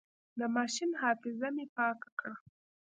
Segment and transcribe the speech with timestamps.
[0.39, 2.35] د ماشين حافظه مې پاکه کړه.